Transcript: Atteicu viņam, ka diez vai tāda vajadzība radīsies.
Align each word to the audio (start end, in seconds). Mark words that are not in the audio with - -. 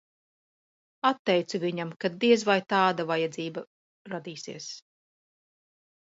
Atteicu 1.09 1.59
viņam, 1.63 1.91
ka 2.03 2.09
diez 2.23 2.45
vai 2.49 2.55
tāda 2.73 3.05
vajadzība 3.11 3.63
radīsies. 4.15 4.71